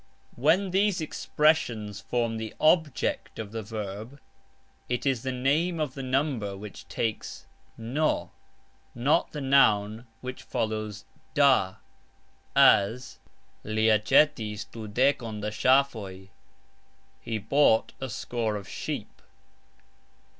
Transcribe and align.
When 0.35 0.71
these 0.71 0.99
expressions 0.99 1.99
form 2.01 2.37
the 2.37 2.55
object 2.59 3.37
of 3.37 3.51
the 3.51 3.61
verb, 3.61 4.19
it 4.89 5.05
is 5.05 5.21
the 5.21 5.31
name 5.31 5.79
of 5.79 5.93
the 5.93 6.01
number 6.01 6.57
which 6.57 6.87
takes" 6.87 7.45
n", 7.77 7.93
not 8.95 9.31
the 9.31 9.41
noun 9.41 10.07
which 10.21 10.41
follows 10.41 11.05
"da", 11.35 11.75
as 12.55 13.19
"Li 13.63 13.89
acxetis 13.91 14.65
dudekon 14.71 15.39
da 15.41 15.49
sxafoj", 15.49 16.29
He 17.19 17.37
bought 17.37 17.93
a 18.01 18.09
score 18.09 18.55
of 18.55 18.67
sheep. 18.67 19.21